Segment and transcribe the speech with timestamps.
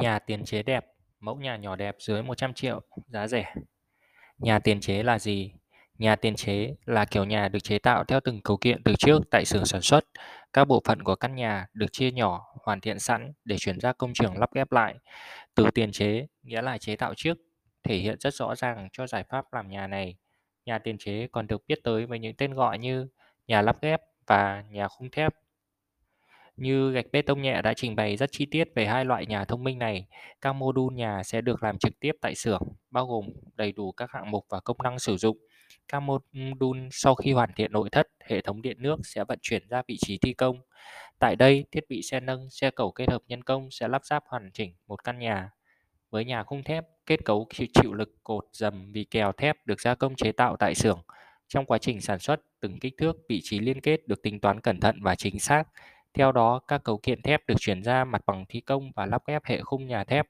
[0.00, 0.84] Nhà tiền chế đẹp,
[1.20, 3.54] mẫu nhà nhỏ đẹp dưới 100 triệu, giá rẻ.
[4.38, 5.52] Nhà tiền chế là gì?
[5.98, 9.22] Nhà tiền chế là kiểu nhà được chế tạo theo từng cấu kiện từ trước
[9.30, 10.04] tại xưởng sản xuất.
[10.52, 13.92] Các bộ phận của căn nhà được chia nhỏ, hoàn thiện sẵn để chuyển ra
[13.92, 14.94] công trường lắp ghép lại.
[15.54, 17.38] Từ tiền chế nghĩa là chế tạo trước,
[17.82, 20.16] thể hiện rất rõ ràng cho giải pháp làm nhà này.
[20.66, 23.08] Nhà tiền chế còn được biết tới với những tên gọi như
[23.46, 25.34] nhà lắp ghép và nhà khung thép
[26.56, 29.44] như gạch bê tông nhẹ đã trình bày rất chi tiết về hai loại nhà
[29.44, 30.06] thông minh này,
[30.40, 33.92] các mô đun nhà sẽ được làm trực tiếp tại xưởng, bao gồm đầy đủ
[33.92, 35.38] các hạng mục và công năng sử dụng.
[35.88, 36.18] Các mô
[36.58, 39.82] đun sau khi hoàn thiện nội thất, hệ thống điện nước sẽ vận chuyển ra
[39.88, 40.60] vị trí thi công.
[41.18, 44.24] Tại đây, thiết bị xe nâng, xe cầu kết hợp nhân công sẽ lắp ráp
[44.26, 45.50] hoàn chỉnh một căn nhà.
[46.10, 49.94] Với nhà khung thép, kết cấu chịu lực cột dầm vì kèo thép được gia
[49.94, 51.02] công chế tạo tại xưởng.
[51.48, 54.60] Trong quá trình sản xuất, từng kích thước, vị trí liên kết được tính toán
[54.60, 55.64] cẩn thận và chính xác.
[56.14, 59.22] Theo đó, các cấu kiện thép được chuyển ra mặt bằng thi công và lắp
[59.26, 60.26] ghép hệ khung nhà thép.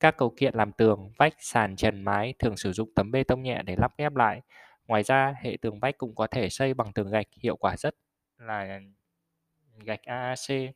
[0.00, 3.42] Các cấu kiện làm tường, vách, sàn, trần, mái thường sử dụng tấm bê tông
[3.42, 4.40] nhẹ để lắp ghép lại.
[4.86, 7.94] Ngoài ra, hệ tường vách cũng có thể xây bằng tường gạch, hiệu quả rất
[8.38, 8.80] là
[9.84, 10.74] gạch AAC.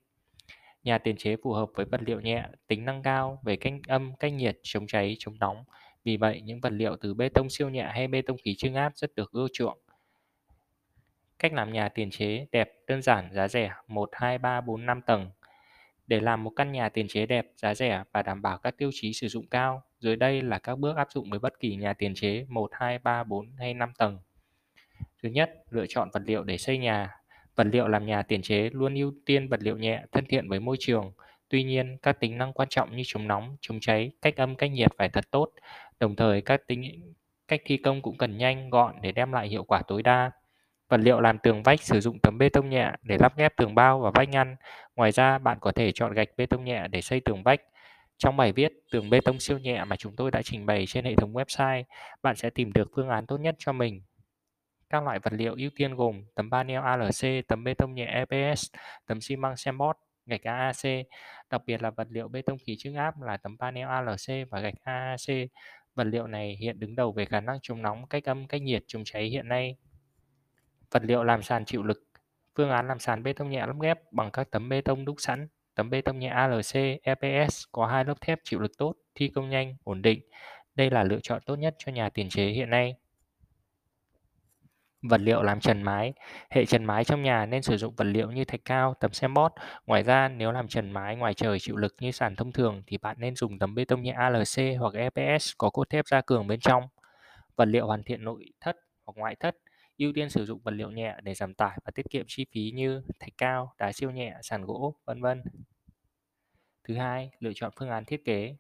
[0.83, 4.13] Nhà tiền chế phù hợp với vật liệu nhẹ, tính năng cao về cách âm,
[4.21, 5.65] cách nhiệt, chống cháy, chống nóng.
[6.05, 8.75] Vì vậy, những vật liệu từ bê tông siêu nhẹ hay bê tông khí trưng
[8.75, 9.79] áp rất được ưa chuộng.
[11.41, 15.03] Cách làm nhà tiền chế đẹp, đơn giản, giá rẻ 1, 2, 3, 4, 5
[15.03, 15.31] tầng.
[16.07, 18.91] Để làm một căn nhà tiền chế đẹp, giá rẻ và đảm bảo các tiêu
[18.93, 21.93] chí sử dụng cao, dưới đây là các bước áp dụng với bất kỳ nhà
[21.93, 24.19] tiền chế 1, 2, 3, 4 hay 5 tầng.
[25.23, 27.17] Thứ nhất, lựa chọn vật liệu để xây nhà.
[27.57, 30.61] Vật liệu làm nhà tiền chế luôn ưu tiên vật liệu nhẹ, thân thiện với
[30.61, 31.13] môi trường.
[31.49, 34.71] Tuy nhiên, các tính năng quan trọng như chống nóng, chống cháy, cách âm, cách
[34.71, 35.51] nhiệt phải thật tốt.
[36.01, 37.13] Đồng thời, các tính
[37.49, 40.31] cách thi công cũng cần nhanh, gọn để đem lại hiệu quả tối đa.
[40.91, 43.75] Vật liệu làm tường vách sử dụng tấm bê tông nhẹ để lắp ghép tường
[43.75, 44.57] bao và vách ngăn.
[44.97, 47.61] Ngoài ra, bạn có thể chọn gạch bê tông nhẹ để xây tường vách.
[48.19, 51.05] Trong bài viết Tường bê tông siêu nhẹ mà chúng tôi đã trình bày trên
[51.05, 51.83] hệ thống website,
[52.23, 54.03] bạn sẽ tìm được phương án tốt nhất cho mình.
[54.89, 58.67] Các loại vật liệu ưu tiên gồm tấm panel ALC, tấm bê tông nhẹ EPS,
[59.07, 61.07] tấm xi măng Sembot, gạch AAC.
[61.51, 64.61] Đặc biệt là vật liệu bê tông khí trưng áp là tấm panel ALC và
[64.61, 65.49] gạch AAC.
[65.95, 68.83] Vật liệu này hiện đứng đầu về khả năng chống nóng, cách âm, cách nhiệt,
[68.87, 69.77] chống cháy hiện nay
[70.91, 72.11] Vật liệu làm sàn chịu lực
[72.57, 75.17] Phương án làm sàn bê tông nhẹ lắp ghép bằng các tấm bê tông đúc
[75.19, 75.49] sẵn.
[75.75, 79.51] Tấm bê tông nhẹ ALC EPS có hai lớp thép chịu lực tốt, thi công
[79.51, 80.21] nhanh, ổn định.
[80.75, 82.95] Đây là lựa chọn tốt nhất cho nhà tiền chế hiện nay.
[85.03, 86.13] Vật liệu làm trần mái
[86.51, 89.35] Hệ trần mái trong nhà nên sử dụng vật liệu như thạch cao, tấm xem
[89.35, 89.53] bót.
[89.87, 92.99] Ngoài ra, nếu làm trần mái ngoài trời chịu lực như sàn thông thường thì
[92.99, 96.47] bạn nên dùng tấm bê tông nhẹ ALC hoặc EPS có cốt thép gia cường
[96.47, 96.83] bên trong.
[97.57, 99.57] Vật liệu hoàn thiện nội thất hoặc ngoại thất
[100.01, 102.73] ưu tiên sử dụng vật liệu nhẹ để giảm tải và tiết kiệm chi phí
[102.75, 105.43] như thạch cao, đá siêu nhẹ, sàn gỗ, vân vân.
[106.85, 108.57] Thứ hai, lựa chọn phương án thiết kế.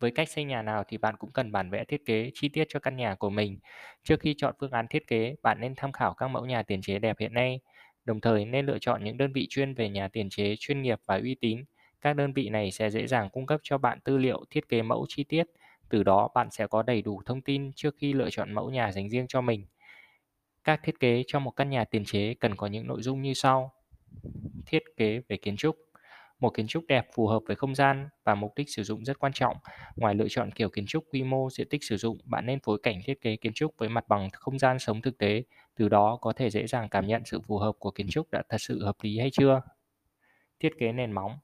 [0.00, 2.64] Với cách xây nhà nào thì bạn cũng cần bản vẽ thiết kế chi tiết
[2.68, 3.58] cho căn nhà của mình.
[4.04, 6.82] Trước khi chọn phương án thiết kế, bạn nên tham khảo các mẫu nhà tiền
[6.82, 7.60] chế đẹp hiện nay.
[8.04, 11.00] Đồng thời nên lựa chọn những đơn vị chuyên về nhà tiền chế chuyên nghiệp
[11.06, 11.64] và uy tín.
[12.00, 14.82] Các đơn vị này sẽ dễ dàng cung cấp cho bạn tư liệu thiết kế
[14.82, 15.46] mẫu chi tiết.
[15.88, 18.92] Từ đó bạn sẽ có đầy đủ thông tin trước khi lựa chọn mẫu nhà
[18.92, 19.66] dành riêng cho mình.
[20.64, 23.34] Các thiết kế cho một căn nhà tiền chế cần có những nội dung như
[23.34, 23.72] sau.
[24.66, 25.76] Thiết kế về kiến trúc
[26.40, 29.18] một kiến trúc đẹp phù hợp với không gian và mục đích sử dụng rất
[29.18, 29.56] quan trọng.
[29.96, 32.78] Ngoài lựa chọn kiểu kiến trúc quy mô, diện tích sử dụng, bạn nên phối
[32.82, 35.42] cảnh thiết kế kiến trúc với mặt bằng không gian sống thực tế,
[35.76, 38.42] từ đó có thể dễ dàng cảm nhận sự phù hợp của kiến trúc đã
[38.48, 39.60] thật sự hợp lý hay chưa.
[40.60, 41.38] Thiết kế nền móng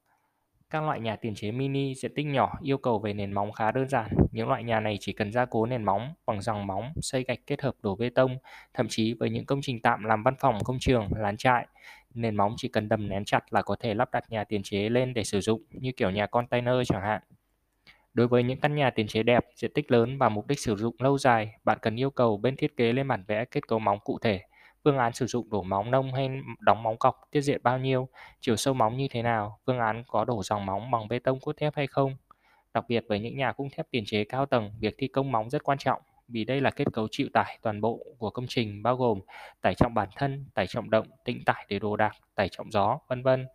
[0.71, 3.71] các loại nhà tiền chế mini diện tích nhỏ yêu cầu về nền móng khá
[3.71, 4.11] đơn giản.
[4.33, 7.39] Những loại nhà này chỉ cần gia cố nền móng bằng dòng móng, xây gạch
[7.47, 8.39] kết hợp đổ bê tông,
[8.75, 11.67] thậm chí với những công trình tạm làm văn phòng, công trường, lán trại.
[12.15, 14.89] Nền móng chỉ cần đầm nén chặt là có thể lắp đặt nhà tiền chế
[14.89, 17.23] lên để sử dụng như kiểu nhà container chẳng hạn.
[18.15, 20.77] Đối với những căn nhà tiền chế đẹp, diện tích lớn và mục đích sử
[20.77, 23.79] dụng lâu dài, bạn cần yêu cầu bên thiết kế lên bản vẽ kết cấu
[23.79, 24.41] móng cụ thể
[24.87, 26.31] phương án sử dụng đổ móng nông hay
[26.61, 28.09] đóng móng cọc tiết diện bao nhiêu,
[28.41, 31.41] chiều sâu móng như thế nào, phương án có đổ dòng móng bằng bê tông
[31.41, 32.17] cốt thép hay không.
[32.75, 35.51] Đặc biệt với những nhà cung thép tiền chế cao tầng, việc thi công móng
[35.51, 38.83] rất quan trọng vì đây là kết cấu chịu tải toàn bộ của công trình
[38.83, 39.21] bao gồm
[39.61, 42.99] tải trọng bản thân, tải trọng động, tĩnh tải để đồ đạc, tải trọng gió,
[43.09, 43.47] vân vân.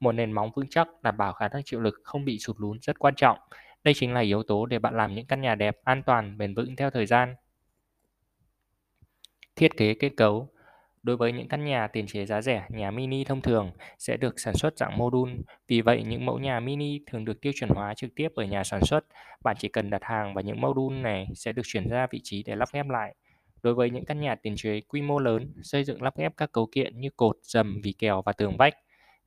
[0.00, 2.78] Một nền móng vững chắc đảm bảo khả năng chịu lực không bị sụt lún
[2.82, 3.38] rất quan trọng.
[3.84, 6.54] Đây chính là yếu tố để bạn làm những căn nhà đẹp, an toàn, bền
[6.54, 7.34] vững theo thời gian.
[9.56, 10.53] Thiết kế kết cấu
[11.04, 14.40] Đối với những căn nhà tiền chế giá rẻ, nhà mini thông thường sẽ được
[14.40, 15.34] sản xuất dạng module.
[15.68, 18.64] Vì vậy, những mẫu nhà mini thường được tiêu chuẩn hóa trực tiếp ở nhà
[18.64, 19.04] sản xuất.
[19.42, 22.42] Bạn chỉ cần đặt hàng và những module này sẽ được chuyển ra vị trí
[22.42, 23.14] để lắp ghép lại.
[23.62, 26.52] Đối với những căn nhà tiền chế quy mô lớn, xây dựng lắp ghép các
[26.52, 28.74] cấu kiện như cột, dầm, vỉ kèo và tường vách.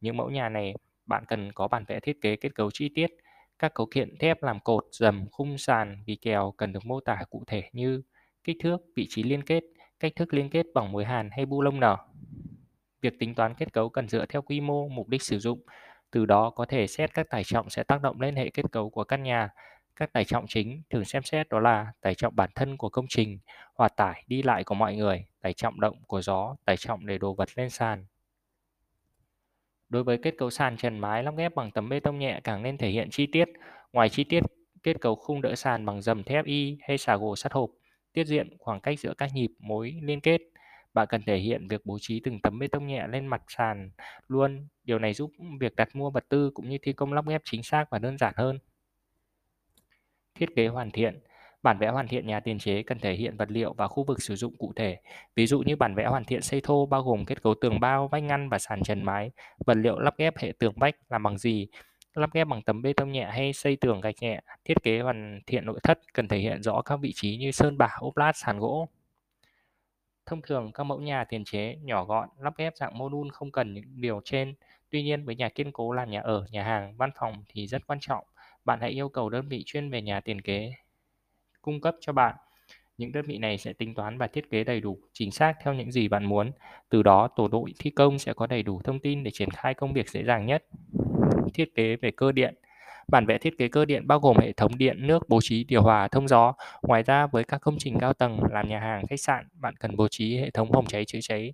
[0.01, 0.73] Những mẫu nhà này
[1.05, 3.11] bạn cần có bản vẽ thiết kế kết cấu chi tiết.
[3.59, 7.19] Các cấu kiện thép làm cột, dầm, khung sàn, vì kèo cần được mô tả
[7.29, 8.01] cụ thể như
[8.43, 9.63] kích thước, vị trí liên kết,
[9.99, 11.97] cách thức liên kết bằng mối hàn hay bu lông nở.
[13.01, 15.61] Việc tính toán kết cấu cần dựa theo quy mô, mục đích sử dụng,
[16.11, 18.89] từ đó có thể xét các tải trọng sẽ tác động lên hệ kết cấu
[18.89, 19.49] của căn nhà.
[19.95, 23.05] Các tải trọng chính thường xem xét đó là tải trọng bản thân của công
[23.09, 23.39] trình,
[23.75, 27.17] hòa tải đi lại của mọi người, tải trọng động của gió, tải trọng để
[27.17, 28.05] đồ vật lên sàn.
[29.89, 32.63] Đối với kết cấu sàn trần mái lắp ghép bằng tấm bê tông nhẹ càng
[32.63, 33.49] nên thể hiện chi tiết.
[33.93, 34.43] Ngoài chi tiết
[34.83, 37.69] kết cấu khung đỡ sàn bằng dầm thép y hay xà gỗ sắt hộp,
[38.17, 40.41] tiết diện khoảng cách giữa các nhịp mối liên kết.
[40.93, 43.91] Bạn cần thể hiện việc bố trí từng tấm bê tông nhẹ lên mặt sàn
[44.27, 44.67] luôn.
[44.83, 47.63] Điều này giúp việc đặt mua vật tư cũng như thi công lắp ghép chính
[47.63, 48.59] xác và đơn giản hơn.
[50.35, 51.19] Thiết kế hoàn thiện
[51.63, 54.21] Bản vẽ hoàn thiện nhà tiền chế cần thể hiện vật liệu và khu vực
[54.21, 54.97] sử dụng cụ thể.
[55.35, 58.07] Ví dụ như bản vẽ hoàn thiện xây thô bao gồm kết cấu tường bao,
[58.07, 59.31] vách ngăn và sàn trần mái,
[59.65, 61.67] vật liệu lắp ghép hệ tường vách làm bằng gì,
[62.17, 64.41] lắp ghép bằng tấm bê tông nhẹ hay xây tường gạch nhẹ.
[64.65, 67.77] Thiết kế hoàn thiện nội thất cần thể hiện rõ các vị trí như sơn
[67.77, 68.87] bả, ốp lát, sàn gỗ.
[70.25, 73.73] Thông thường các mẫu nhà tiền chế nhỏ gọn, lắp ghép dạng module không cần
[73.73, 74.55] những điều trên.
[74.89, 77.87] Tuy nhiên với nhà kiên cố làm nhà ở, nhà hàng, văn phòng thì rất
[77.87, 78.23] quan trọng.
[78.65, 80.73] Bạn hãy yêu cầu đơn vị chuyên về nhà tiền kế
[81.61, 82.35] cung cấp cho bạn.
[82.97, 85.73] Những đơn vị này sẽ tính toán và thiết kế đầy đủ, chính xác theo
[85.73, 86.51] những gì bạn muốn.
[86.89, 89.73] Từ đó, tổ đội thi công sẽ có đầy đủ thông tin để triển khai
[89.73, 90.63] công việc dễ dàng nhất.
[91.53, 92.55] Thiết kế về cơ điện
[93.07, 95.81] Bản vẽ thiết kế cơ điện bao gồm hệ thống điện, nước, bố trí điều
[95.81, 96.53] hòa, thông gió.
[96.81, 99.95] Ngoài ra, với các công trình cao tầng làm nhà hàng, khách sạn, bạn cần
[99.95, 101.53] bố trí hệ thống phòng cháy chữa cháy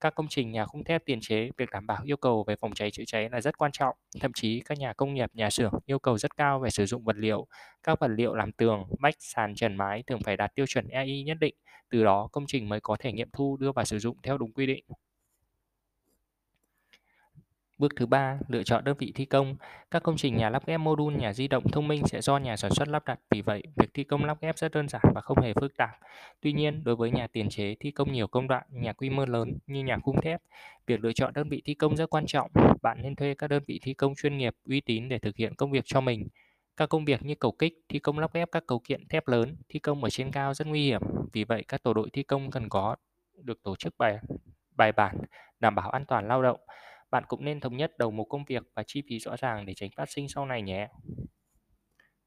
[0.00, 2.74] các công trình nhà khung thép tiền chế, việc đảm bảo yêu cầu về phòng
[2.74, 3.96] cháy chữa cháy là rất quan trọng.
[4.20, 7.04] Thậm chí các nhà công nghiệp, nhà xưởng yêu cầu rất cao về sử dụng
[7.04, 7.46] vật liệu.
[7.82, 11.22] Các vật liệu làm tường, vách, sàn, trần mái thường phải đạt tiêu chuẩn EI
[11.22, 11.54] nhất định.
[11.90, 14.52] Từ đó công trình mới có thể nghiệm thu đưa vào sử dụng theo đúng
[14.52, 14.84] quy định.
[17.80, 19.56] Bước thứ ba, lựa chọn đơn vị thi công.
[19.90, 22.56] Các công trình nhà lắp ghép module nhà di động thông minh sẽ do nhà
[22.56, 25.20] sản xuất lắp đặt, vì vậy việc thi công lắp ghép rất đơn giản và
[25.20, 25.90] không hề phức tạp.
[26.40, 29.26] Tuy nhiên, đối với nhà tiền chế thi công nhiều công đoạn, nhà quy mô
[29.26, 30.40] lớn như nhà khung thép,
[30.86, 32.50] việc lựa chọn đơn vị thi công rất quan trọng.
[32.82, 35.54] Bạn nên thuê các đơn vị thi công chuyên nghiệp, uy tín để thực hiện
[35.54, 36.28] công việc cho mình.
[36.76, 39.56] Các công việc như cầu kích, thi công lắp ghép các cấu kiện thép lớn,
[39.68, 41.02] thi công ở trên cao rất nguy hiểm.
[41.32, 42.96] Vì vậy, các tổ đội thi công cần có
[43.42, 44.18] được tổ chức bài
[44.76, 45.16] bài bản,
[45.60, 46.60] đảm bảo an toàn lao động.
[47.10, 49.74] Bạn cũng nên thống nhất đầu mục công việc và chi phí rõ ràng để
[49.74, 50.88] tránh phát sinh sau này nhé.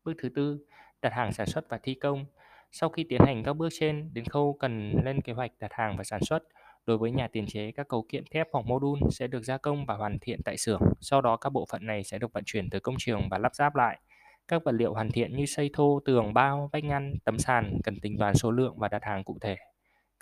[0.04, 0.60] Bước thứ tư,
[1.02, 2.26] đặt hàng sản xuất và thi công.
[2.72, 5.98] Sau khi tiến hành các bước trên, đến khâu cần lên kế hoạch đặt hàng
[5.98, 6.44] và sản xuất.
[6.86, 9.86] Đối với nhà tiền chế, các cấu kiện thép hoặc module sẽ được gia công
[9.86, 10.82] và hoàn thiện tại xưởng.
[11.02, 13.56] Sau đó các bộ phận này sẽ được vận chuyển tới công trường và lắp
[13.56, 14.00] ráp lại.
[14.48, 18.00] Các vật liệu hoàn thiện như xây thô, tường, bao, vách ngăn, tấm sàn cần
[18.02, 19.58] tính toán số lượng và đặt hàng cụ thể.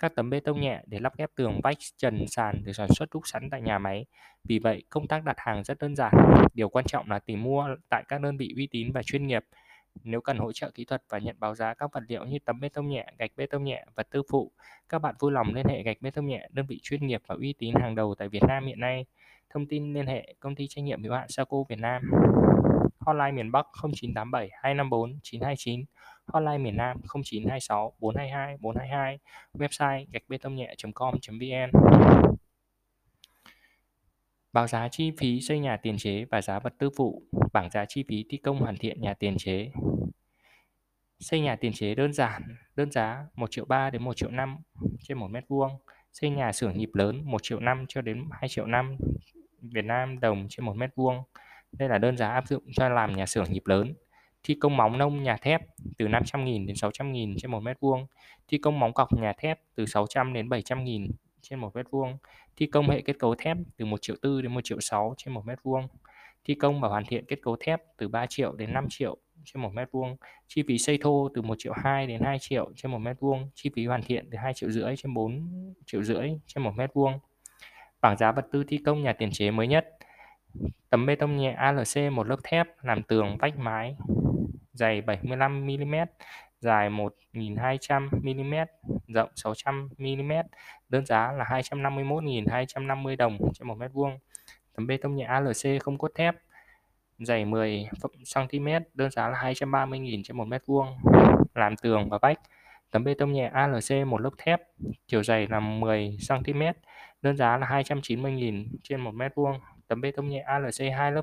[0.02, 3.08] Các tấm bê tông nhẹ để lắp ghép tường vách, trần, sàn được sản xuất
[3.14, 4.06] đúc sẵn tại nhà máy.
[4.44, 6.12] Vì vậy, công tác đặt hàng rất đơn giản.
[6.54, 9.44] Điều quan trọng là tìm mua tại các đơn vị uy tín và chuyên nghiệp.
[10.04, 12.60] Nếu cần hỗ trợ kỹ thuật và nhận báo giá các vật liệu như tấm
[12.60, 14.52] bê tông nhẹ, gạch bê tông nhẹ, vật tư phụ,
[14.88, 17.34] các bạn vui lòng liên hệ gạch bê tông nhẹ, đơn vị chuyên nghiệp và
[17.34, 19.06] uy tín hàng đầu tại Việt Nam hiện nay.
[19.50, 22.02] Thông tin liên hệ công ty trách nhiệm hữu hạn Saco Việt Nam.
[22.98, 25.84] Hotline miền Bắc 0987 254 929
[26.26, 29.18] hotline miền Nam 0926 422 422,
[29.52, 31.70] website gạch bê tông nhẹ.com.vn.
[34.52, 37.22] Báo giá chi phí xây nhà tiền chế và giá vật tư phụ,
[37.52, 39.70] bảng giá chi phí thi công hoàn thiện nhà tiền chế.
[41.20, 42.42] Xây nhà tiền chế đơn giản,
[42.76, 44.56] đơn giá 1 triệu 3 đến 1 triệu 5
[45.02, 45.70] trên 1 mét vuông.
[46.12, 48.96] Xây nhà xưởng nhịp lớn 1 triệu 5 cho đến 2 triệu 5
[49.62, 51.16] Việt Nam đồng trên 1 mét vuông.
[51.72, 53.94] Đây là đơn giá áp dụng cho làm nhà xưởng nhịp lớn
[54.44, 55.60] thi công móng nông nhà thép
[55.98, 58.06] từ 500.000 đến 600.000 trên 1 mét vuông,
[58.48, 61.08] thi công móng cọc nhà thép từ 600 đến 700.000
[61.42, 62.16] trên 1 mét vuông,
[62.56, 65.34] thi công hệ kết cấu thép từ 1 triệu 4 đến 1 triệu 6 trên
[65.34, 65.88] 1 mét vuông,
[66.44, 69.62] thi công và hoàn thiện kết cấu thép từ 3 triệu đến 5 triệu trên
[69.62, 72.92] 1 mét vuông, chi phí xây thô từ 1 triệu 2 đến 2 triệu trên
[72.92, 75.48] 1 mét vuông, chi phí hoàn thiện từ 2 triệu rưỡi trên 4
[75.86, 77.12] triệu rưỡi trên 1 mét vuông.
[78.00, 79.88] Bảng giá vật tư thi công nhà tiền chế mới nhất.
[80.90, 83.96] Tấm bê tông nhẹ ALC một lớp thép làm tường vách mái
[84.72, 86.06] dày 75mm,
[86.60, 88.66] dài 1200mm,
[89.08, 90.44] rộng 600mm,
[90.88, 94.18] đơn giá là 251.250 đồng trên 1 mét vuông.
[94.76, 96.34] Tấm bê tông nhẹ ALC không cốt thép,
[97.18, 97.88] dày 10
[98.34, 100.98] cm, đơn giá là 230.000 trên 1 mét vuông.
[101.54, 102.40] Làm tường và vách.
[102.90, 104.60] Tấm bê tông nhẹ ALC một lớp thép,
[105.06, 106.62] chiều dày là 10 cm,
[107.22, 109.60] đơn giá là 290.000 trên 1 mét vuông.
[109.88, 111.22] Tấm bê tông nhẹ ALC hai lớp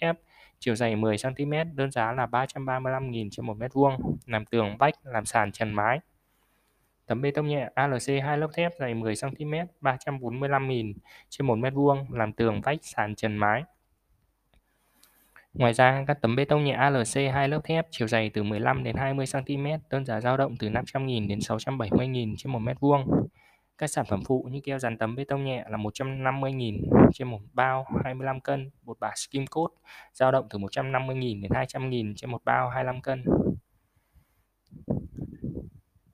[0.00, 0.16] thép,
[0.64, 4.94] chiều dày 10 cm, đơn giá là 335.000 trên 1 mét vuông, làm tường vách,
[5.02, 6.00] làm sàn trần mái.
[7.06, 10.92] Tấm bê tông nhẹ ALC hai lớp thép dày 10 cm, 345.000
[11.28, 13.64] trên 1 mét vuông, làm tường vách, sàn trần mái.
[15.54, 18.84] Ngoài ra, các tấm bê tông nhẹ ALC hai lớp thép chiều dày từ 15
[18.84, 23.28] đến 20 cm, đơn giá dao động từ 500.000 đến 670.000 trên 1 mét vuông.
[23.78, 26.78] Các sản phẩm phụ như keo dán tấm bê tông nhẹ là 150.000
[27.14, 29.70] trên một bao 25 cân, bột bả skim coat
[30.12, 33.24] dao động từ 150.000 đến 200.000 trên một bao 25 cân.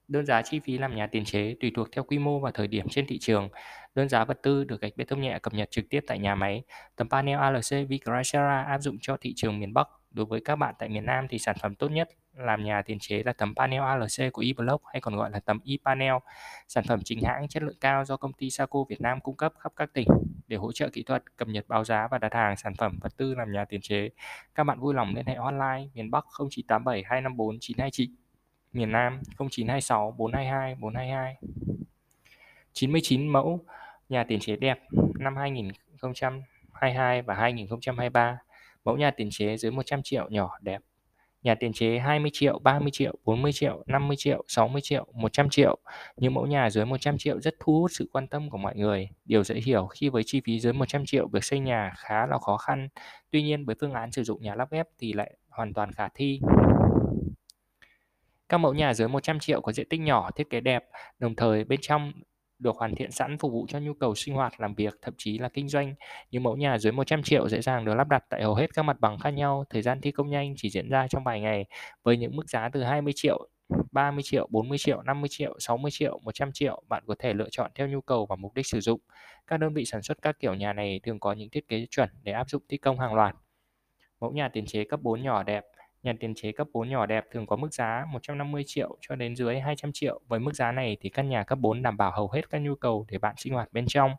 [0.07, 2.67] Đơn giá chi phí làm nhà tiền chế tùy thuộc theo quy mô và thời
[2.67, 3.49] điểm trên thị trường.
[3.95, 6.35] Đơn giá vật tư được gạch bê tông nhẹ cập nhật trực tiếp tại nhà
[6.35, 6.63] máy.
[6.95, 9.87] Tấm panel ALC Vicracera áp dụng cho thị trường miền Bắc.
[10.11, 12.97] Đối với các bạn tại miền Nam thì sản phẩm tốt nhất làm nhà tiền
[12.99, 16.13] chế là tấm panel ALC của eBlock hay còn gọi là tấm ePanel.
[16.67, 19.53] Sản phẩm chính hãng chất lượng cao do công ty Saco Việt Nam cung cấp
[19.59, 20.07] khắp các tỉnh
[20.47, 23.17] để hỗ trợ kỹ thuật, cập nhật báo giá và đặt hàng sản phẩm vật
[23.17, 24.09] tư làm nhà tiền chế.
[24.55, 28.15] Các bạn vui lòng liên hệ online miền Bắc 0987 254 929
[28.73, 31.37] miền Nam 0926 422 422
[32.73, 33.59] 99 mẫu
[34.09, 34.79] nhà tiền chế đẹp
[35.19, 38.37] năm 2022 và 2023
[38.85, 40.81] mẫu nhà tiền chế dưới 100 triệu nhỏ đẹp
[41.43, 45.77] nhà tiền chế 20 triệu, 30 triệu, 40 triệu, 50 triệu, 60 triệu, 100 triệu.
[46.17, 49.09] Những mẫu nhà dưới 100 triệu rất thu hút sự quan tâm của mọi người.
[49.25, 52.37] Điều dễ hiểu khi với chi phí dưới 100 triệu việc xây nhà khá là
[52.37, 52.87] khó khăn.
[53.31, 56.07] Tuy nhiên với phương án sử dụng nhà lắp ghép thì lại hoàn toàn khả
[56.15, 56.39] thi.
[58.49, 60.83] Các mẫu nhà dưới 100 triệu có diện tích nhỏ, thiết kế đẹp,
[61.19, 62.11] đồng thời bên trong
[62.61, 65.37] được hoàn thiện sẵn phục vụ cho nhu cầu sinh hoạt, làm việc, thậm chí
[65.37, 65.95] là kinh doanh.
[66.31, 68.83] Những mẫu nhà dưới 100 triệu dễ dàng được lắp đặt tại hầu hết các
[68.83, 71.65] mặt bằng khác nhau, thời gian thi công nhanh chỉ diễn ra trong vài ngày
[72.03, 73.49] với những mức giá từ 20 triệu
[73.91, 77.71] 30 triệu, 40 triệu, 50 triệu, 60 triệu, 100 triệu, bạn có thể lựa chọn
[77.75, 78.99] theo nhu cầu và mục đích sử dụng.
[79.47, 82.09] Các đơn vị sản xuất các kiểu nhà này thường có những thiết kế chuẩn
[82.23, 83.35] để áp dụng thi công hàng loạt.
[84.19, 85.63] Mẫu nhà tiền chế cấp 4 nhỏ đẹp,
[86.03, 89.35] Nhà tiền chế cấp 4 nhỏ đẹp thường có mức giá 150 triệu cho đến
[89.35, 90.19] dưới 200 triệu.
[90.27, 92.75] Với mức giá này thì căn nhà cấp 4 đảm bảo hầu hết các nhu
[92.75, 94.11] cầu để bạn sinh hoạt bên trong.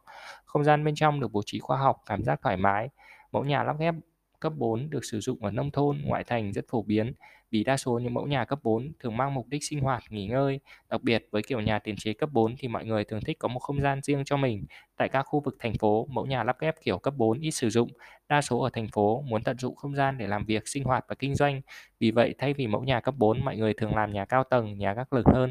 [0.45, 2.89] Không gian bên trong được bố trí khoa học, cảm giác thoải mái.
[3.33, 3.95] Mẫu nhà lắp ghép
[4.41, 7.13] cấp 4 được sử dụng ở nông thôn, ngoại thành rất phổ biến
[7.53, 10.27] vì đa số những mẫu nhà cấp 4 thường mang mục đích sinh hoạt, nghỉ
[10.27, 10.61] ngơi.
[10.91, 13.49] Đặc biệt với kiểu nhà tiền chế cấp 4 thì mọi người thường thích có
[13.49, 14.65] một không gian riêng cho mình.
[14.97, 17.71] Tại các khu vực thành phố, mẫu nhà lắp ghép kiểu cấp 4 ít sử
[17.71, 17.89] dụng.
[18.29, 21.05] Đa số ở thành phố muốn tận dụng không gian để làm việc, sinh hoạt
[21.09, 21.61] và kinh doanh.
[22.01, 24.79] Vì vậy, thay vì mẫu nhà cấp 4, mọi người thường làm nhà cao tầng,
[24.79, 25.51] nhà gác lửng hơn.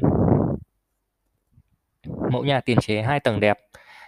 [2.30, 3.58] Mẫu nhà tiền chế 2 tầng đẹp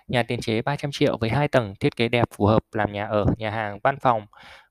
[0.07, 3.07] Nhà tiền chế 300 triệu với hai tầng thiết kế đẹp phù hợp làm nhà
[3.07, 4.27] ở, nhà hàng, văn phòng.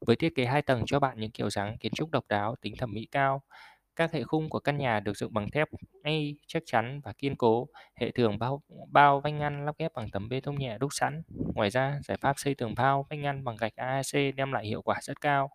[0.08, 2.74] Với thiết kế hai tầng cho bạn những kiểu dáng kiến trúc độc đáo, tính
[2.78, 3.42] thẩm mỹ cao.
[3.96, 5.68] Các hệ khung của căn nhà được dựng bằng thép
[6.04, 6.12] A
[6.48, 7.68] chắc chắn và kiên cố.
[7.96, 8.62] Hệ tường bao
[8.92, 11.22] bao vách ngăn lắp ghép bằng tấm bê tông nhẹ đúc sẵn.
[11.56, 14.82] Ngoài ra, giải pháp xây tường bao vách ngăn bằng gạch AAC đem lại hiệu
[14.82, 15.50] quả rất cao.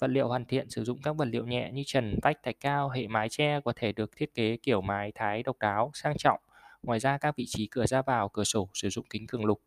[0.00, 2.88] Vật liệu hoàn thiện sử dụng các vật liệu nhẹ như trần, vách, thạch cao,
[2.90, 6.40] hệ mái che có thể được thiết kế kiểu mái thái độc đáo, sang trọng.
[6.86, 9.60] Ngoài ra, các vị trí cửa ra vào, cửa sổ sử dụng kính cường lục.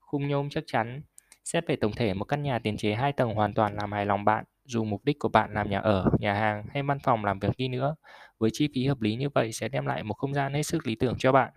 [0.00, 1.02] Khung nhôm chắc chắn.
[1.44, 4.06] Xét về tổng thể, một căn nhà tiền chế 2 tầng hoàn toàn làm hài
[4.06, 7.24] lòng bạn, dù mục đích của bạn làm nhà ở, nhà hàng hay văn phòng
[7.24, 7.94] làm việc đi nữa.
[8.38, 10.86] Với chi phí hợp lý như vậy sẽ đem lại một không gian hết sức
[10.86, 11.52] lý tưởng cho bạn.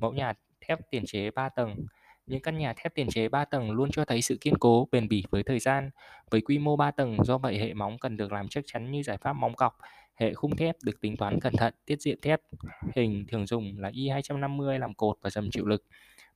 [0.00, 1.76] Mẫu nhà thép tiền chế 3 tầng
[2.26, 5.08] những căn nhà thép tiền chế 3 tầng luôn cho thấy sự kiên cố, bền
[5.08, 5.90] bỉ với thời gian.
[6.30, 9.02] Với quy mô 3 tầng, do vậy hệ móng cần được làm chắc chắn như
[9.02, 9.78] giải pháp móng cọc.
[10.14, 12.40] Hệ khung thép được tính toán cẩn thận, tiết diện thép
[12.94, 15.84] hình thường dùng là Y250 làm cột và dầm chịu lực.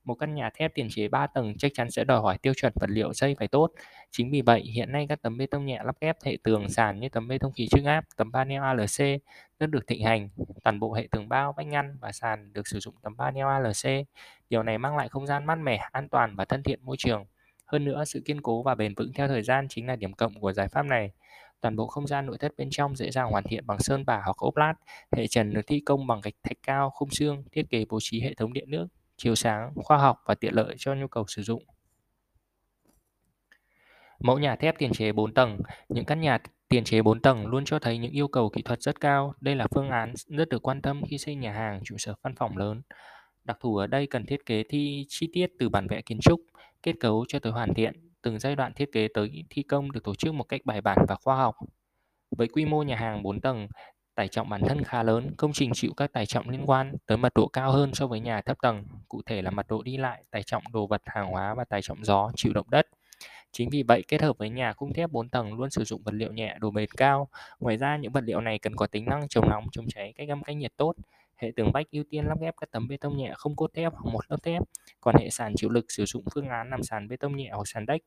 [0.03, 2.73] Một căn nhà thép tiền chế 3 tầng chắc chắn sẽ đòi hỏi tiêu chuẩn
[2.75, 3.71] vật liệu dây phải tốt.
[4.11, 6.99] Chính vì vậy, hiện nay các tấm bê tông nhẹ lắp ghép hệ tường sàn
[6.99, 9.21] như tấm bê tông khí trưng áp, tấm panel ALC
[9.59, 10.29] rất được thịnh hành.
[10.63, 14.07] Toàn bộ hệ tường bao, vách ngăn và sàn được sử dụng tấm panel ALC.
[14.49, 17.25] Điều này mang lại không gian mát mẻ, an toàn và thân thiện môi trường.
[17.65, 20.39] Hơn nữa, sự kiên cố và bền vững theo thời gian chính là điểm cộng
[20.39, 21.11] của giải pháp này.
[21.61, 24.21] Toàn bộ không gian nội thất bên trong dễ dàng hoàn thiện bằng sơn bả
[24.25, 24.73] hoặc ốp lát.
[25.11, 28.21] Hệ trần được thi công bằng gạch thạch cao, khung xương, thiết kế bố trí
[28.21, 28.87] hệ thống điện nước,
[29.17, 31.63] chiếu sáng, khoa học và tiện lợi cho nhu cầu sử dụng.
[34.19, 35.59] Mẫu nhà thép tiền chế 4 tầng
[35.89, 36.37] Những căn nhà
[36.69, 39.33] tiền chế 4 tầng luôn cho thấy những yêu cầu kỹ thuật rất cao.
[39.41, 42.35] Đây là phương án rất được quan tâm khi xây nhà hàng, trụ sở văn
[42.35, 42.81] phòng lớn.
[43.43, 46.41] Đặc thù ở đây cần thiết kế thi chi tiết từ bản vẽ kiến trúc,
[46.83, 48.06] kết cấu cho tới hoàn thiện.
[48.21, 50.97] Từng giai đoạn thiết kế tới thi công được tổ chức một cách bài bản
[51.07, 51.55] và khoa học.
[52.37, 53.67] Với quy mô nhà hàng 4 tầng,
[54.15, 57.17] tải trọng bản thân khá lớn, công trình chịu các tải trọng liên quan tới
[57.17, 59.97] mật độ cao hơn so với nhà thấp tầng, cụ thể là mật độ đi
[59.97, 62.87] lại, tải trọng đồ vật hàng hóa và tải trọng gió, chịu động đất.
[63.51, 66.13] Chính vì vậy, kết hợp với nhà khung thép 4 tầng luôn sử dụng vật
[66.13, 67.27] liệu nhẹ, độ bền cao.
[67.59, 70.29] Ngoài ra, những vật liệu này cần có tính năng chống nóng, chống cháy, cách
[70.29, 70.93] âm cách nhiệt tốt.
[71.37, 73.93] Hệ tường vách ưu tiên lắp ghép các tấm bê tông nhẹ không cốt thép
[73.93, 74.63] hoặc một lớp thép.
[75.01, 77.67] Còn hệ sàn chịu lực sử dụng phương án làm sàn bê tông nhẹ hoặc
[77.67, 78.01] sàn đách.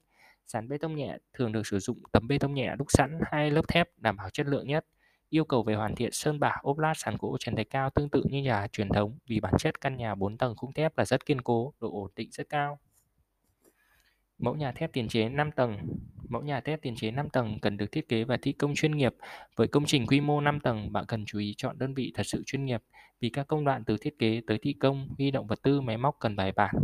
[0.47, 3.51] Sàn bê tông nhẹ thường được sử dụng tấm bê tông nhẹ đúc sẵn hai
[3.51, 4.87] lớp thép đảm bảo chất lượng nhất.
[5.29, 8.09] Yêu cầu về hoàn thiện sơn bả, ốp lát, sàn gỗ trần thạch cao tương
[8.09, 11.05] tự như nhà truyền thống vì bản chất căn nhà 4 tầng khung thép là
[11.05, 12.79] rất kiên cố, độ ổn định rất cao.
[14.39, 15.79] Mẫu nhà thép tiền chế 5 tầng
[16.31, 18.97] Mẫu nhà thép tiền chế 5 tầng cần được thiết kế và thi công chuyên
[18.97, 19.15] nghiệp.
[19.57, 22.23] Với công trình quy mô 5 tầng, bạn cần chú ý chọn đơn vị thật
[22.27, 22.83] sự chuyên nghiệp
[23.21, 25.97] vì các công đoạn từ thiết kế tới thi công, huy động vật tư, máy
[25.97, 26.75] móc cần bài bản.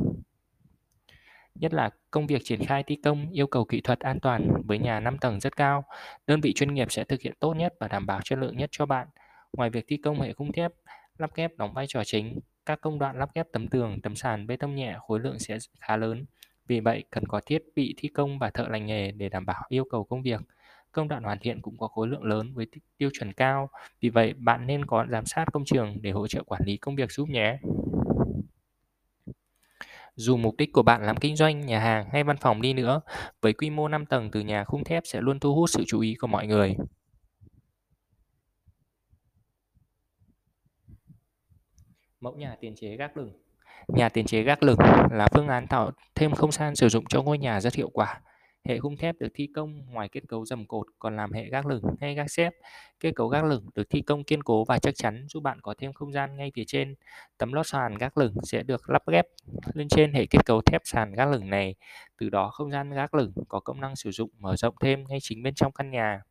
[1.55, 4.79] Nhất là công việc triển khai thi công yêu cầu kỹ thuật an toàn với
[4.79, 5.85] nhà 5 tầng rất cao.
[6.27, 8.69] Đơn vị chuyên nghiệp sẽ thực hiện tốt nhất và đảm bảo chất lượng nhất
[8.73, 9.09] cho bạn.
[9.53, 10.73] Ngoài việc thi công hệ khung thép,
[11.19, 14.47] lắp ghép đóng vai trò chính, các công đoạn lắp ghép tấm tường, tấm sàn
[14.47, 16.25] bê tông nhẹ khối lượng sẽ khá lớn.
[16.67, 19.63] Vì vậy, cần có thiết bị thi công và thợ lành nghề để đảm bảo
[19.69, 20.41] yêu cầu công việc.
[20.97, 22.67] Công đoạn hoàn thiện cũng có khối lượng lớn với
[22.99, 23.71] tiêu chuẩn cao.
[24.01, 26.97] Vì vậy, bạn nên có giám sát công trường để hỗ trợ quản lý công
[26.97, 27.59] việc giúp nhé.
[30.15, 33.01] Dù mục đích của bạn làm kinh doanh, nhà hàng hay văn phòng đi nữa,
[33.41, 36.01] với quy mô 5 tầng từ nhà khung thép sẽ luôn thu hút sự chú
[36.01, 36.77] ý của mọi người.
[42.21, 43.33] Mẫu nhà tiền chế gác lửng
[43.89, 44.79] Nhà tiền chế gác lửng
[45.11, 48.21] là phương án tạo thêm không gian sử dụng cho ngôi nhà rất hiệu quả.
[48.69, 51.67] Hệ khung thép được thi công ngoài kết cấu dầm cột, còn làm hệ gác
[51.67, 52.53] lửng hay gác xếp.
[53.01, 55.75] Kết cấu gác lửng được thi công kiên cố và chắc chắn, giúp bạn có
[55.79, 56.95] thêm không gian ngay phía trên.
[57.39, 59.27] Tấm lót sàn gác lửng sẽ được lắp ghép
[59.75, 61.75] lên trên hệ kết cấu thép sàn gác lửng này.
[62.19, 65.19] Từ đó không gian gác lửng có công năng sử dụng mở rộng thêm ngay
[65.23, 66.23] chính bên trong căn nhà.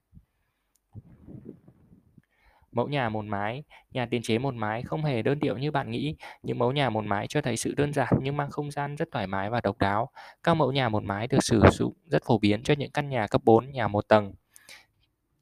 [2.76, 5.92] Mẫu nhà một mái, nhà tiền chế một mái không hề đơn điệu như bạn
[5.92, 8.96] nghĩ, những mẫu nhà một mái cho thấy sự đơn giản nhưng mang không gian
[8.96, 10.10] rất thoải mái và độc đáo.
[10.44, 13.28] Các mẫu nhà một mái được sử dụng rất phổ biến cho những căn nhà
[13.28, 14.34] cấp 4, nhà một tầng.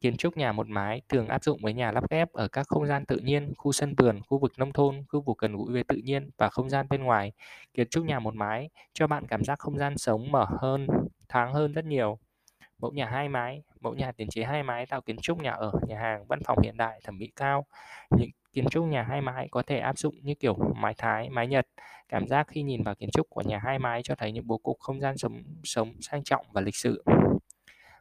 [0.01, 2.87] Kiến trúc nhà một mái thường áp dụng với nhà lắp ghép ở các không
[2.87, 5.83] gian tự nhiên, khu sân vườn, khu vực nông thôn, khu vực gần gũi với
[5.83, 7.31] tự nhiên và không gian bên ngoài.
[7.73, 10.87] Kiến trúc nhà một mái cho bạn cảm giác không gian sống mở hơn,
[11.29, 12.19] thoáng hơn rất nhiều.
[12.79, 15.71] Mẫu nhà hai mái, mẫu nhà tiền chế hai mái tạo kiến trúc nhà ở,
[15.87, 17.65] nhà hàng, văn phòng hiện đại, thẩm mỹ cao.
[18.09, 21.47] Những kiến trúc nhà hai mái có thể áp dụng như kiểu mái Thái, mái
[21.47, 21.67] Nhật.
[22.09, 24.57] Cảm giác khi nhìn vào kiến trúc của nhà hai mái cho thấy những bố
[24.57, 27.03] cục không gian sống sống sang trọng và lịch sự.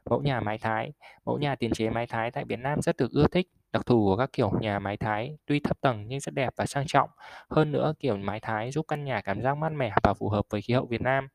[0.09, 0.93] Mẫu nhà mái Thái,
[1.25, 3.47] mẫu nhà tiền chế mái Thái tại Việt Nam rất được ưa thích.
[3.71, 6.65] Đặc thù của các kiểu nhà mái Thái tuy thấp tầng nhưng rất đẹp và
[6.65, 7.09] sang trọng.
[7.49, 10.45] Hơn nữa, kiểu mái Thái giúp căn nhà cảm giác mát mẻ và phù hợp
[10.49, 11.27] với khí hậu Việt Nam.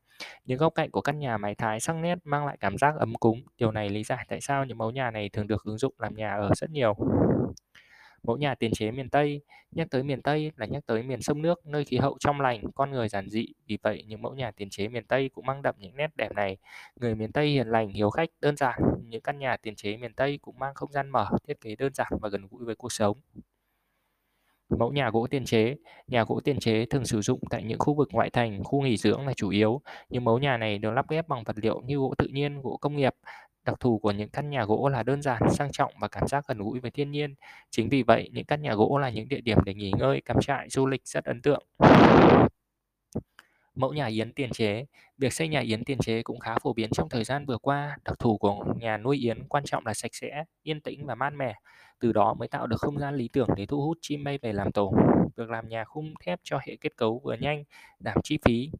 [0.45, 3.15] Những góc cạnh của căn nhà mái Thái sắc nét mang lại cảm giác ấm
[3.15, 3.41] cúng.
[3.57, 6.15] Điều này lý giải tại sao những mẫu nhà này thường được ứng dụng làm
[6.15, 6.95] nhà ở rất nhiều.
[8.23, 11.41] Mẫu nhà tiền chế miền Tây, nhắc tới miền Tây là nhắc tới miền sông
[11.41, 13.45] nước, nơi khí hậu trong lành, con người giản dị.
[13.67, 16.31] Vì vậy, những mẫu nhà tiền chế miền Tây cũng mang đậm những nét đẹp
[16.35, 16.57] này.
[16.95, 18.81] Người miền Tây hiền lành, hiếu khách, đơn giản.
[19.07, 21.93] Những căn nhà tiền chế miền Tây cũng mang không gian mở, thiết kế đơn
[21.93, 23.17] giản và gần gũi với cuộc sống.
[24.69, 25.75] Mẫu nhà gỗ tiền chế
[26.07, 28.97] Nhà gỗ tiền chế thường sử dụng tại những khu vực ngoại thành, khu nghỉ
[28.97, 29.81] dưỡng là chủ yếu.
[30.09, 32.77] Những mẫu nhà này được lắp ghép bằng vật liệu như gỗ tự nhiên, gỗ
[32.81, 33.13] công nghiệp.
[33.65, 36.45] Đặc thù của những căn nhà gỗ là đơn giản, sang trọng và cảm giác
[36.47, 37.35] gần gũi với thiên nhiên.
[37.69, 40.37] Chính vì vậy, những căn nhà gỗ là những địa điểm để nghỉ ngơi, cắm
[40.41, 41.63] trại, du lịch rất ấn tượng.
[43.75, 44.85] Mẫu nhà yến tiền chế
[45.17, 47.97] Việc xây nhà yến tiền chế cũng khá phổ biến trong thời gian vừa qua.
[48.05, 51.29] Đặc thù của nhà nuôi yến quan trọng là sạch sẽ, yên tĩnh và mát
[51.29, 51.55] mẻ.
[51.99, 54.53] Từ đó mới tạo được không gian lý tưởng để thu hút chim bay về
[54.53, 54.93] làm tổ.
[55.35, 57.63] Việc làm nhà khung thép cho hệ kết cấu vừa nhanh,
[57.99, 58.71] giảm chi phí.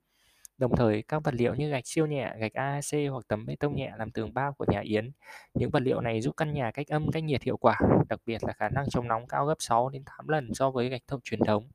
[0.57, 3.75] Đồng thời, các vật liệu như gạch siêu nhẹ, gạch AAC hoặc tấm bê tông
[3.75, 5.11] nhẹ làm tường bao của nhà Yến.
[5.53, 8.43] Những vật liệu này giúp căn nhà cách âm, cách nhiệt hiệu quả, đặc biệt
[8.43, 11.21] là khả năng chống nóng cao gấp 6 đến 8 lần so với gạch thông
[11.23, 11.67] truyền thống.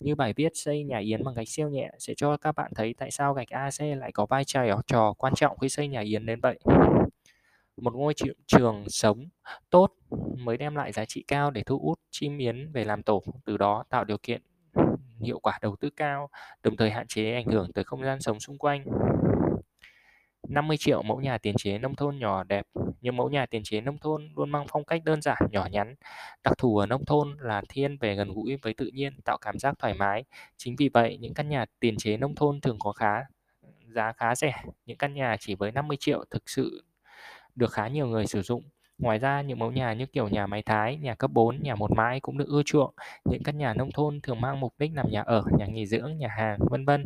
[0.00, 2.94] Như bài viết xây nhà Yến bằng gạch siêu nhẹ sẽ cho các bạn thấy
[2.98, 4.44] tại sao gạch AC lại có vai
[4.86, 6.58] trò quan trọng khi xây nhà Yến đến vậy.
[7.76, 8.14] Một ngôi
[8.46, 9.28] trường sống
[9.70, 9.92] tốt
[10.38, 13.56] mới đem lại giá trị cao để thu hút chim yến về làm tổ, từ
[13.56, 14.42] đó tạo điều kiện
[15.20, 16.28] hiệu quả đầu tư cao,
[16.62, 18.84] đồng thời hạn chế ảnh hưởng tới không gian sống xung quanh.
[20.48, 22.66] 50 triệu mẫu nhà tiền chế nông thôn nhỏ đẹp
[23.00, 25.94] nhưng mẫu nhà tiền chế nông thôn luôn mang phong cách đơn giản nhỏ nhắn
[26.44, 29.58] đặc thù ở nông thôn là thiên về gần gũi với tự nhiên tạo cảm
[29.58, 30.24] giác thoải mái
[30.56, 33.20] chính vì vậy những căn nhà tiền chế nông thôn thường có khá
[33.86, 34.54] giá khá rẻ
[34.86, 36.84] những căn nhà chỉ với 50 triệu thực sự
[37.54, 38.62] được khá nhiều người sử dụng
[38.98, 41.90] Ngoài ra, những mẫu nhà như kiểu nhà máy Thái, nhà cấp 4, nhà một
[41.96, 42.94] mái cũng được ưa chuộng.
[43.24, 46.18] Những căn nhà nông thôn thường mang mục đích làm nhà ở, nhà nghỉ dưỡng,
[46.18, 47.02] nhà hàng, vân vân.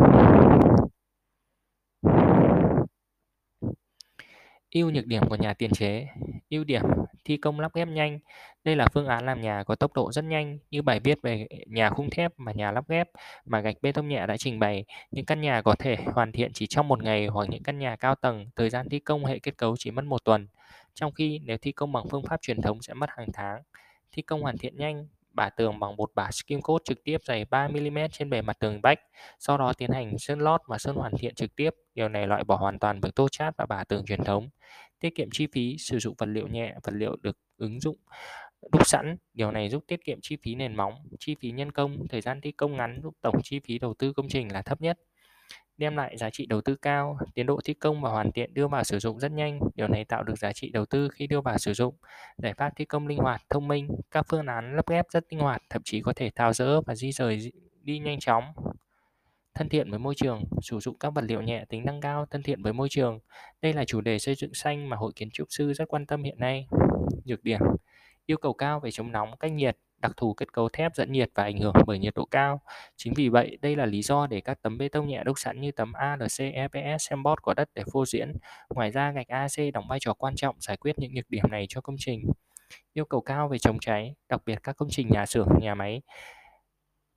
[4.74, 6.08] Ưu nhược điểm của nhà tiền chế
[6.50, 6.82] Ưu điểm
[7.24, 8.18] thi công lắp ghép nhanh.
[8.64, 11.46] Đây là phương án làm nhà có tốc độ rất nhanh Như bài viết về
[11.66, 13.08] nhà khung thép và nhà lắp ghép
[13.44, 14.84] mà gạch bê tông nhẹ đã trình bày.
[15.10, 17.96] Những căn nhà có thể hoàn thiện chỉ trong một ngày hoặc những căn nhà
[17.96, 20.48] cao tầng Thời gian thi công hệ kết cấu chỉ mất một tuần.
[20.94, 23.62] Trong khi nếu thi công bằng phương pháp truyền thống sẽ mất hàng tháng.
[24.12, 27.44] Thi công hoàn thiện nhanh bả tường bằng một bả skim coat trực tiếp dày
[27.44, 28.98] 3mm trên bề mặt tường vách,
[29.38, 31.70] sau đó tiến hành sơn lót và sơn hoàn thiện trực tiếp.
[32.00, 34.48] Điều này loại bỏ hoàn toàn việc tô chát và bả tường truyền thống.
[35.00, 37.96] Tiết kiệm chi phí, sử dụng vật liệu nhẹ, vật liệu được ứng dụng
[38.72, 39.16] đúc sẵn.
[39.34, 42.40] Điều này giúp tiết kiệm chi phí nền móng, chi phí nhân công, thời gian
[42.40, 44.98] thi công ngắn giúp tổng chi phí đầu tư công trình là thấp nhất.
[45.76, 48.68] đem lại giá trị đầu tư cao, tiến độ thi công và hoàn thiện đưa
[48.68, 49.60] vào sử dụng rất nhanh.
[49.74, 51.94] Điều này tạo được giá trị đầu tư khi đưa vào sử dụng.
[52.38, 55.40] Giải pháp thi công linh hoạt, thông minh, các phương án lắp ghép rất linh
[55.40, 58.44] hoạt, thậm chí có thể tháo dỡ và di rời đi nhanh chóng.
[59.54, 62.42] Thân thiện với môi trường, sử dụng các vật liệu nhẹ tính năng cao, thân
[62.42, 63.18] thiện với môi trường.
[63.62, 66.22] Đây là chủ đề xây dựng xanh mà Hội Kiến trúc sư rất quan tâm
[66.22, 66.66] hiện nay.
[67.24, 67.60] Nhược điểm
[68.26, 71.30] yêu cầu cao về chống nóng, cách nhiệt, đặc thù kết cấu thép dẫn nhiệt
[71.34, 72.60] và ảnh hưởng bởi nhiệt độ cao.
[72.96, 75.60] Chính vì vậy, đây là lý do để các tấm bê tông nhẹ đúc sẵn
[75.60, 78.32] như tấm ALC, EPS, Sembot có đất để phô diễn.
[78.68, 81.66] Ngoài ra, gạch AC đóng vai trò quan trọng giải quyết những nhược điểm này
[81.68, 82.22] cho công trình.
[82.92, 86.02] Yêu cầu cao về chống cháy, đặc biệt các công trình nhà xưởng, nhà máy.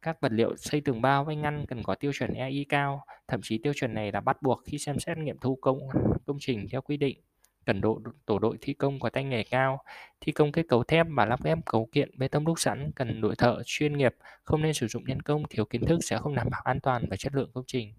[0.03, 3.39] Các vật liệu xây tường bao vách ngăn cần có tiêu chuẩn EI cao, thậm
[3.43, 5.79] chí tiêu chuẩn này là bắt buộc khi xem xét nghiệm thu công
[6.25, 7.17] công trình theo quy định
[7.65, 9.83] cần độ tổ đội thi công có tay nghề cao,
[10.21, 13.21] thi công kết cấu thép và lắp ghép cấu kiện bê tông đúc sẵn cần
[13.21, 16.35] đội thợ chuyên nghiệp, không nên sử dụng nhân công thiếu kiến thức sẽ không
[16.35, 17.93] đảm bảo an toàn và chất lượng công trình.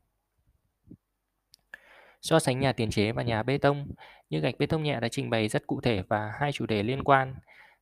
[2.23, 3.87] So sánh nhà tiền chế và nhà bê tông,
[4.31, 6.83] như gạch bê tông nhẹ đã trình bày rất cụ thể và hai chủ đề
[6.83, 7.35] liên quan.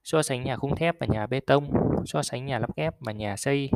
[0.04, 1.70] So sánh nhà khung thép và nhà bê tông,
[2.06, 3.70] so sánh nhà lắp ghép và nhà xây.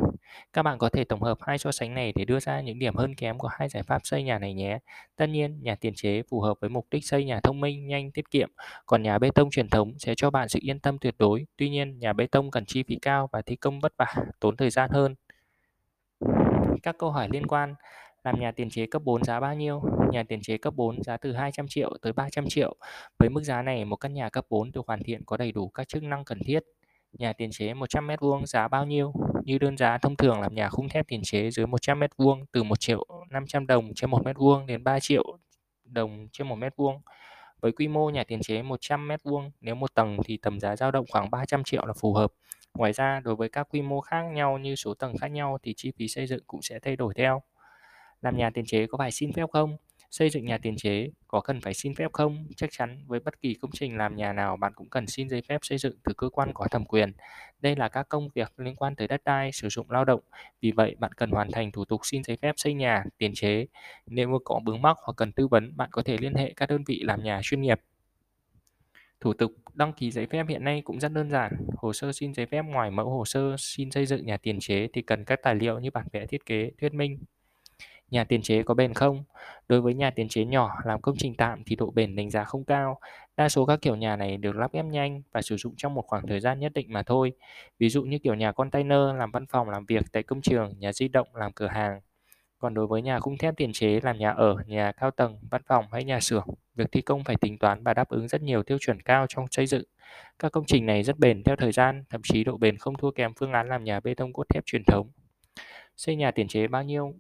[0.53, 2.97] Các bạn có thể tổng hợp hai so sánh này để đưa ra những điểm
[2.97, 4.79] hơn kém của hai giải pháp xây nhà này nhé.
[5.17, 8.11] Tất nhiên, nhà tiền chế phù hợp với mục đích xây nhà thông minh, nhanh,
[8.11, 8.51] tiết kiệm,
[8.87, 11.47] còn nhà bê tông truyền thống sẽ cho bạn sự yên tâm tuyệt đối.
[11.57, 14.57] Tuy nhiên, nhà bê tông cần chi phí cao và thi công vất vả, tốn
[14.57, 15.15] thời gian hơn.
[16.83, 17.75] Các câu hỏi liên quan
[18.25, 19.83] làm nhà tiền chế cấp 4 giá bao nhiêu?
[20.13, 22.75] Nhà tiền chế cấp 4 giá từ 200 triệu tới 300 triệu.
[23.19, 25.69] Với mức giá này, một căn nhà cấp 4 được hoàn thiện có đầy đủ
[25.69, 26.61] các chức năng cần thiết.
[27.13, 29.13] Nhà tiền chế 100 m2 giá bao nhiêu?
[29.47, 32.63] Như đơn giá thông thường làm nhà khung thép tiền chế dưới 100 m2 từ
[32.63, 35.39] 1 triệu 500 đồng trên 1 m2 đến 3 triệu
[35.85, 37.01] đồng trên 1 m2.
[37.61, 40.91] Với quy mô nhà tiền chế 100 m2, nếu một tầng thì tầm giá dao
[40.91, 42.33] động khoảng 300 triệu là phù hợp.
[42.75, 45.75] Ngoài ra, đối với các quy mô khác nhau như số tầng khác nhau thì
[45.77, 47.43] chi phí xây dựng cũng sẽ thay đổi theo.
[48.21, 49.77] Làm nhà tiền chế có phải xin phép không?
[50.11, 52.47] Xây dựng nhà tiền chế có cần phải xin phép không?
[52.57, 55.43] Chắc chắn với bất kỳ công trình làm nhà nào bạn cũng cần xin giấy
[55.49, 57.13] phép xây dựng từ cơ quan có thẩm quyền.
[57.61, 60.21] Đây là các công việc liên quan tới đất đai, sử dụng lao động.
[60.61, 63.67] Vì vậy, bạn cần hoàn thành thủ tục xin giấy phép xây nhà, tiền chế.
[64.07, 66.85] Nếu có vướng mắc hoặc cần tư vấn, bạn có thể liên hệ các đơn
[66.87, 67.81] vị làm nhà chuyên nghiệp.
[69.21, 71.53] Thủ tục đăng ký giấy phép hiện nay cũng rất đơn giản.
[71.77, 74.89] Hồ sơ xin giấy phép ngoài mẫu hồ sơ xin xây dựng nhà tiền chế
[74.93, 77.19] thì cần các tài liệu như bản vẽ thiết kế, thuyết minh,
[78.11, 79.25] Nhà tiền chế có bền không?
[79.69, 82.45] Đối với nhà tiền chế nhỏ làm công trình tạm thì độ bền đánh giá
[82.45, 82.99] không cao.
[83.37, 86.05] Đa số các kiểu nhà này được lắp ghép nhanh và sử dụng trong một
[86.07, 87.33] khoảng thời gian nhất định mà thôi.
[87.79, 90.93] Ví dụ như kiểu nhà container làm văn phòng làm việc tại công trường, nhà
[90.93, 92.01] di động làm cửa hàng.
[92.59, 95.63] Còn đối với nhà khung thép tiền chế làm nhà ở, nhà cao tầng, văn
[95.67, 98.63] phòng hay nhà xưởng, việc thi công phải tính toán và đáp ứng rất nhiều
[98.63, 99.85] tiêu chuẩn cao trong xây dựng.
[100.39, 103.11] Các công trình này rất bền theo thời gian, thậm chí độ bền không thua
[103.11, 105.11] kém phương án làm nhà bê tông cốt thép truyền thống.
[105.97, 107.15] Xây nhà tiền chế bao nhiêu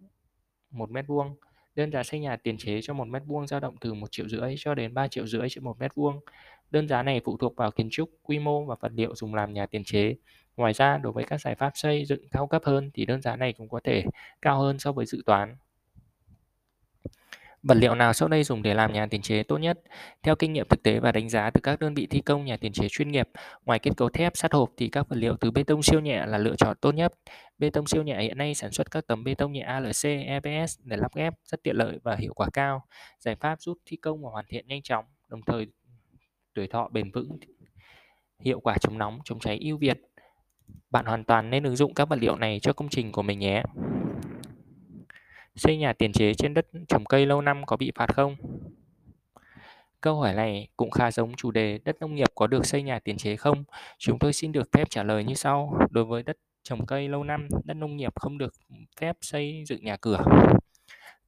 [0.76, 1.36] một mét vuông.
[1.74, 4.28] Đơn giá xây nhà tiền chế cho một mét vuông dao động từ một triệu
[4.28, 6.20] rưỡi cho đến 3 triệu rưỡi trên một mét vuông.
[6.70, 9.52] Đơn giá này phụ thuộc vào kiến trúc, quy mô và vật liệu dùng làm
[9.52, 10.14] nhà tiền chế.
[10.56, 13.36] Ngoài ra, đối với các giải pháp xây dựng cao cấp hơn thì đơn giá
[13.36, 14.04] này cũng có thể
[14.42, 15.56] cao hơn so với dự toán.
[17.68, 19.80] Vật liệu nào sau đây dùng để làm nhà tiền chế tốt nhất?
[20.22, 22.56] Theo kinh nghiệm thực tế và đánh giá từ các đơn vị thi công nhà
[22.56, 23.28] tiền chế chuyên nghiệp,
[23.64, 26.26] ngoài kết cấu thép sắt hộp thì các vật liệu từ bê tông siêu nhẹ
[26.26, 27.12] là lựa chọn tốt nhất.
[27.58, 30.78] Bê tông siêu nhẹ hiện nay sản xuất các tấm bê tông nhẹ ALC, EPS
[30.82, 32.84] để lắp ghép rất tiện lợi và hiệu quả cao.
[33.18, 35.66] Giải pháp giúp thi công và hoàn thiện nhanh chóng, đồng thời
[36.54, 37.38] tuổi thọ bền vững,
[38.40, 40.00] hiệu quả chống nóng, chống cháy ưu việt.
[40.90, 43.38] Bạn hoàn toàn nên ứng dụng các vật liệu này cho công trình của mình
[43.38, 43.62] nhé.
[45.56, 48.36] Xây nhà tiền chế trên đất trồng cây lâu năm có bị phạt không?
[50.00, 52.98] Câu hỏi này cũng khá giống chủ đề đất nông nghiệp có được xây nhà
[52.98, 53.64] tiền chế không?
[53.98, 55.78] Chúng tôi xin được phép trả lời như sau.
[55.90, 58.54] Đối với đất trồng cây lâu năm, đất nông nghiệp không được
[59.00, 60.24] phép xây dựng nhà cửa.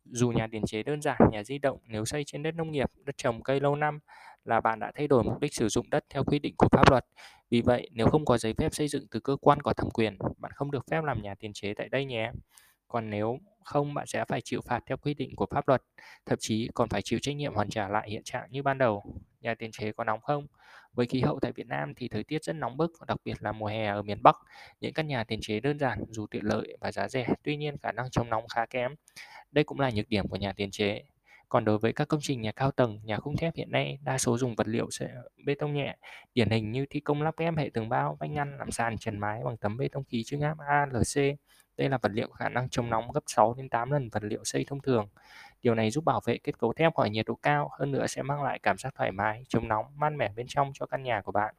[0.05, 2.91] Dù nhà tiền chế đơn giản, nhà di động nếu xây trên đất nông nghiệp,
[3.05, 3.99] đất trồng cây lâu năm
[4.45, 6.91] là bạn đã thay đổi mục đích sử dụng đất theo quy định của pháp
[6.91, 7.05] luật.
[7.51, 10.19] Vì vậy, nếu không có giấy phép xây dựng từ cơ quan có thẩm quyền,
[10.37, 12.33] bạn không được phép làm nhà tiền chế tại đây nhé.
[12.88, 15.83] Còn nếu không bạn sẽ phải chịu phạt theo quy định của pháp luật,
[16.26, 19.04] thậm chí còn phải chịu trách nhiệm hoàn trả lại hiện trạng như ban đầu.
[19.40, 20.46] Nhà tiền chế có nóng không?
[20.92, 23.52] Với khí hậu tại Việt Nam thì thời tiết rất nóng bức, đặc biệt là
[23.52, 24.37] mùa hè ở miền Bắc.
[24.81, 27.76] Những căn nhà tiền chế đơn giản dù tiện lợi và giá rẻ, tuy nhiên
[27.83, 28.94] khả năng chống nóng khá kém.
[29.50, 31.02] Đây cũng là nhược điểm của nhà tiền chế.
[31.48, 34.18] Còn đối với các công trình nhà cao tầng, nhà khung thép hiện nay đa
[34.18, 35.09] số dùng vật liệu sẽ
[35.46, 35.96] bê tông nhẹ,
[36.35, 39.18] điển hình như thi công lắp ghép hệ tường bao, vách ngăn, làm sàn, trần
[39.18, 41.38] mái bằng tấm bê tông khí chữ áp ALC
[41.79, 44.45] đây là vật liệu khả năng chống nóng gấp 6 đến 8 lần vật liệu
[44.45, 45.09] xây thông thường.
[45.62, 48.23] Điều này giúp bảo vệ kết cấu thép khỏi nhiệt độ cao, hơn nữa sẽ
[48.23, 51.21] mang lại cảm giác thoải mái, chống nóng, mát mẻ bên trong cho căn nhà
[51.21, 51.55] của bạn.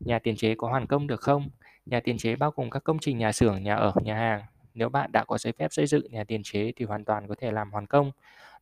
[0.00, 1.48] Nhà tiền chế có hoàn công được không?
[1.86, 4.42] Nhà tiền chế bao gồm các công trình nhà xưởng, nhà ở, nhà hàng.
[4.74, 7.34] Nếu bạn đã có giấy phép xây dựng nhà tiền chế thì hoàn toàn có
[7.38, 8.12] thể làm hoàn công.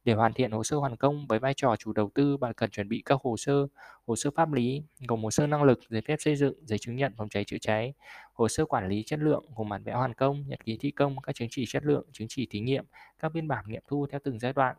[0.04, 2.70] Để hoàn thiện hồ sơ hoàn công với vai trò chủ đầu tư, bạn cần
[2.70, 3.66] chuẩn bị các hồ sơ,
[4.06, 6.96] hồ sơ pháp lý gồm hồ sơ năng lực, giấy phép xây dựng, giấy chứng
[6.96, 7.94] nhận phòng cháy chữa cháy,
[8.32, 11.16] hồ sơ quản lý chất lượng gồm bản vẽ hoàn công, nhật ký thi công,
[11.22, 12.84] các chứng chỉ chất lượng, chứng chỉ thí nghiệm,
[13.18, 14.76] các biên bản nghiệm thu theo từng giai đoạn.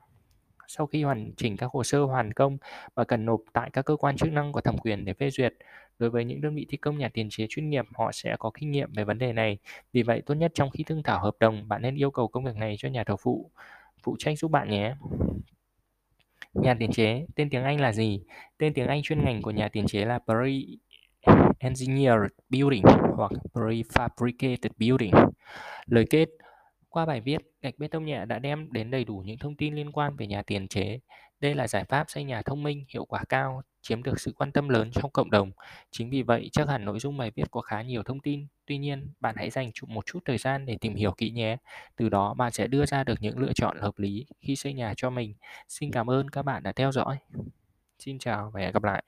[0.67, 2.57] Sau khi hoàn chỉnh các hồ sơ hoàn công,
[2.95, 5.53] bạn cần nộp tại các cơ quan chức năng có thẩm quyền để phê duyệt.
[5.99, 8.51] Đối với những đơn vị thi công nhà tiền chế chuyên nghiệp, họ sẽ có
[8.59, 9.57] kinh nghiệm về vấn đề này.
[9.93, 12.43] Vì vậy, tốt nhất trong khi thương thảo hợp đồng, bạn nên yêu cầu công
[12.43, 13.51] việc này cho nhà thầu phụ
[14.03, 14.95] phụ trách giúp bạn nhé.
[16.53, 18.21] Nhà tiền chế, tên tiếng Anh là gì?
[18.57, 22.83] Tên tiếng Anh chuyên ngành của nhà tiền chế là Pre-Engineered Building
[23.17, 25.13] hoặc Prefabricated Building.
[25.85, 26.29] Lời kết
[26.89, 29.75] qua bài viết, gạch bê tông nhẹ đã đem đến đầy đủ những thông tin
[29.75, 30.99] liên quan về nhà tiền chế.
[31.39, 34.51] Đây là giải pháp xây nhà thông minh, hiệu quả cao, chiếm được sự quan
[34.51, 35.51] tâm lớn trong cộng đồng.
[35.91, 38.47] Chính vì vậy, chắc hẳn nội dung bài viết có khá nhiều thông tin.
[38.65, 41.57] Tuy nhiên, bạn hãy dành một chút thời gian để tìm hiểu kỹ nhé.
[41.95, 44.93] Từ đó, bạn sẽ đưa ra được những lựa chọn hợp lý khi xây nhà
[44.97, 45.33] cho mình.
[45.67, 47.17] Xin cảm ơn các bạn đã theo dõi.
[47.99, 49.03] Xin chào và hẹn gặp lại.